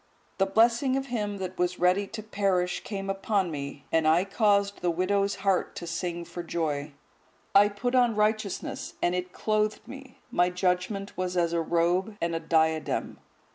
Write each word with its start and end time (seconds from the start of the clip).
The 0.39 0.47
blessing 0.47 0.97
of 0.97 1.05
him 1.05 1.37
that 1.37 1.59
was 1.59 1.77
ready 1.77 2.07
to 2.07 2.23
perish 2.23 2.83
came 2.83 3.07
upon 3.07 3.51
me, 3.51 3.85
and 3.91 4.07
I 4.07 4.25
caused 4.25 4.81
the 4.81 4.89
widow's 4.89 5.35
heart 5.45 5.75
to 5.75 5.85
sing 5.85 6.25
for 6.25 6.41
joy. 6.41 6.93
I 7.53 7.67
put 7.69 7.93
on 7.93 8.15
righteousness, 8.15 8.95
and 9.03 9.13
it 9.13 9.31
clothed 9.31 9.87
me; 9.87 10.17
my 10.31 10.49
judgement 10.49 11.15
was 11.15 11.37
as 11.37 11.53
a 11.53 11.61
robe 11.61 12.17
and 12.19 12.33
a 12.33 12.39
diadem. 12.39 13.19